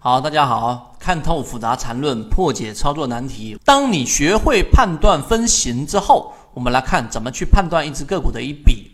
[0.00, 3.58] 好，大家好，看透复杂缠论，破解操作难题。
[3.64, 8.92] 当你学会判断分型之后，我们来看怎么去判断一只个股的一笔。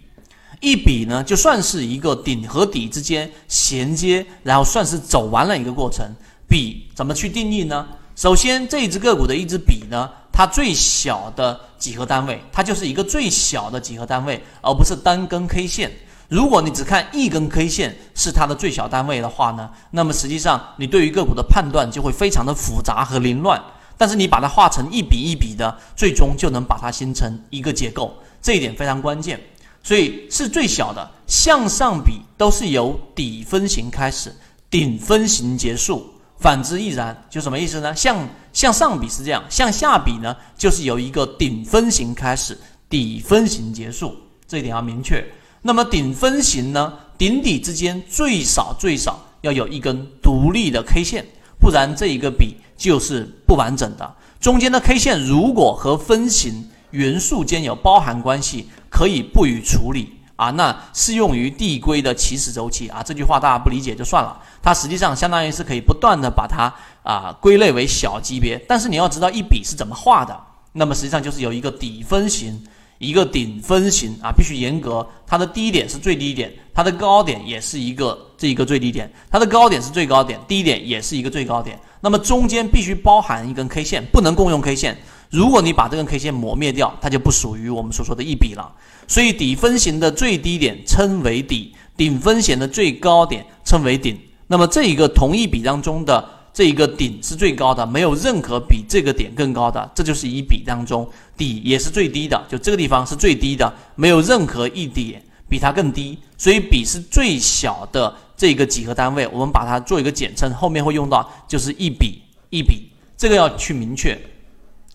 [0.62, 6.10] 一笔呢，就算是一个顶和底之间衔接，然后算是走完了一个过程。
[6.48, 7.86] 笔怎么去定义呢？
[8.16, 15.92] 首先，这一只个股的一支笔呢，它最小的几何单位，它就是一个最小的几何单位，而不是单根 K 线。
[16.30, 23.62] 如果你只看一根 K 线是它的最小单位的话呢，那么实际上你对于个股的判断就会非常的复杂和凌乱。
[23.96, 29.40] 但是你把它画成一笔一笔的，最终就能把它形成一个结构，这一点非常关键。
[29.84, 34.34] 所以是最小的向上比都是由底分型开始，
[34.68, 37.16] 顶分型结束，反之亦然。
[37.30, 37.94] 就什么意思呢？
[37.94, 42.58] 向向上比是这样，向下比呢就是由一个顶分型开始，
[42.88, 44.16] 底分型结束，
[44.48, 45.24] 这一点要明确。
[45.66, 46.92] 那么顶分型呢？
[47.16, 51.24] 顶底之间最少最少要有一根独立的 K 线，
[51.58, 54.14] 不然这一个笔就是不完整的。
[54.38, 60.50] 中间的 K 线如果和分型元素间有包含关系，可以不予处理啊。
[60.50, 63.02] 那适用于递归的起始周期啊。
[63.02, 64.38] 这句话大家不理解就算了。
[64.62, 66.70] 它实际上相当于是可以不断的把它
[67.02, 70.38] 啊归类为小级别，但是你要知道一笔是怎么画的。
[70.72, 72.62] 那么实际上就是有一个底分型。
[73.04, 81.78] 一个顶分型啊，必须严格，它的低点是最低点，它的高点也是一个这一个最低点，它的高点是最高点，低点也是一个最高点。
[82.00, 84.96] 那么中间必须包含一根 K 线，不能共用 K 线。
[85.30, 88.72] 如果你把这根 K 线磨灭掉，它就不属于我们所说的一笔了。
[89.06, 94.18] 所以底分型的最低点称为底，顶分型的最高点称为顶。
[94.46, 96.28] 那么这一个同一笔当中的。
[96.54, 114.16] 这一个顶是最高的，没有任何比这个点更高的，这就是一笔当中底也是最低的，就这个地方是最低的，没有任何一点比它更低，所以笔是最小的这个几何单位，我们把它做一个简称，后面会用到，就是一笔一笔，这个要去明确，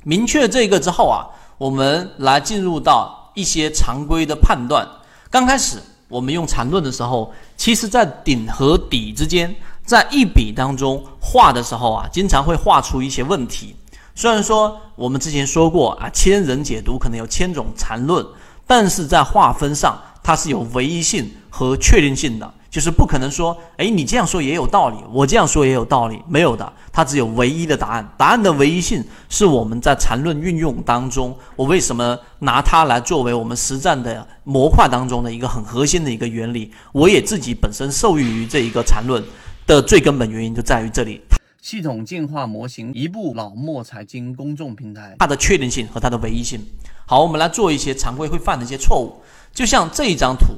[0.06, 4.88] 明确这个之后啊，我们来进入到一些常规的判断。
[5.30, 5.78] 刚开始
[6.08, 9.54] 我们用缠论的时候，其实在顶和底之间。
[9.90, 13.76] 在一笔当中画的时候啊，经常会画出一些问题。
[14.14, 18.24] 虽然说我们之前说过啊，千人解读可能有千种缠论，
[18.68, 28.08] 但是在划分上它是有唯一性和确定性的，就是不可能说，哎，你这样说也有道理，我这样说也有道理，没有的，它只有唯一的答案。
[28.16, 36.72] 答案的唯一性是我们在缠论运用当中，我为什么拿它来作为我们实战的模块当中的一个很核心的一个原理？
[36.92, 39.24] 我也自己本身受益于这一个缠论。
[39.70, 41.22] 的最根本原因就在于这里，
[41.62, 46.60] 系统进化模型，一部老墨财经公众平台，它的确定性和它的唯一性。
[47.06, 49.22] 好，我们来做一些常规会犯的一些错误，
[49.54, 50.56] 就像这一张图，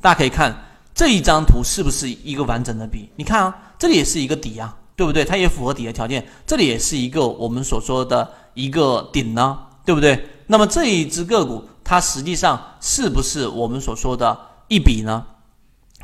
[0.00, 0.56] 大家可以看
[0.94, 3.08] 这一张图是不是一个完整的笔？
[3.16, 5.24] 你看啊，这里也是一个底啊，对不对？
[5.24, 10.24] 它也符合底的条件，这里也是一个我们所说的一个顶呢，对不对？
[10.46, 15.26] 那么这一只个股，它实际上是不是我们所说的一笔呢？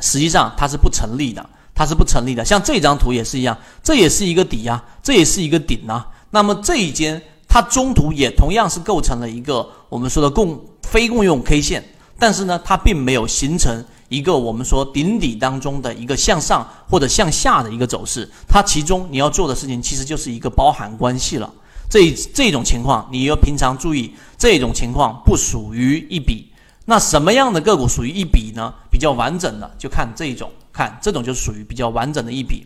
[0.00, 1.48] 实际上它是不成立的。
[1.78, 6.05] 它是不成立的，像这张图也是一样，这也是一个底呀，这也是一个顶呐。
[6.31, 11.84] 那么这一间它中途也同样是构成了一个我们说的共非共用 K 线，
[12.19, 18.28] 但是呢，它并没有形成一个我们说顶底当中的一个向上或者向下的一个走势。
[18.49, 21.49] 它其中你要做的事情其实就是一个包含关系了。
[21.88, 26.47] 这这种情况你要平常注意，这种情况不属于一笔。
[26.91, 28.72] 那什么样的个股属于一笔呢？
[28.91, 30.50] 比较完整的就看这一种。
[30.72, 32.65] 看这种就属于比较完整的一笔，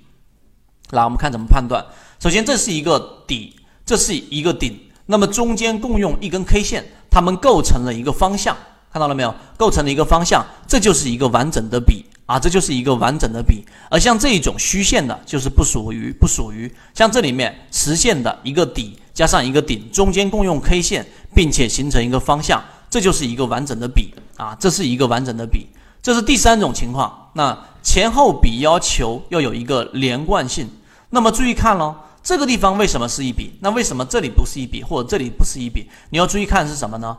[0.91, 1.85] 来我们看怎么判断。
[2.21, 8.55] 首先这是一个底，这是一个顶，那么中间共用一根 K 线，它们构成了一个方向，
[8.93, 9.35] 看到了没有？
[9.57, 13.65] 构成了一个方向，这就是一个完整的笔啊，这就是一个完整的笔。
[13.91, 16.71] 而像这一种虚线的，就是不属于不属于。
[16.93, 25.67] 像这里面实线的一个底加上一个顶，中间共用 K 线，并且形成一个方向，这就是一个完整的笔啊，这是一个完整的笔。
[26.03, 30.69] 这是第三种情况，那前后笔要求要有一个连贯性。
[31.09, 33.55] 那么注意看喽，这个地方为什么是一笔？
[33.61, 35.89] 那为什么这里不是一笔，或者这里不是一笔？
[36.11, 37.17] 你要注意看是什么呢？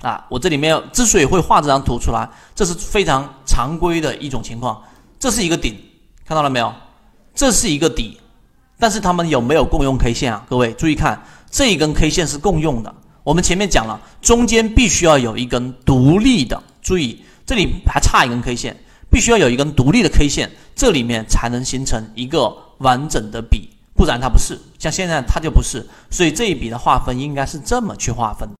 [0.00, 4.82] 啊，我这里面之所以会画这张图出来，这是非常常规的一种情况。
[5.20, 5.78] 这是一个顶，
[6.26, 6.74] 看到了没有？
[7.36, 8.18] 这是一个底，
[8.80, 10.44] 但是它们有没有共用 K 线啊？
[10.50, 12.92] 各位注意看，这一根 K 线是共用的。
[13.24, 17.22] 我们前面讲了，中间必须要有一根独立的，注意。
[17.44, 18.76] 这里还差一根 K 线，
[19.10, 24.58] 必须要有一根独立的 K 线，这里面才能形成一个完整的笔，不然它不是。
[24.78, 28.48] 像现在它就不是，所以这一笔的划分应该是这么去划分。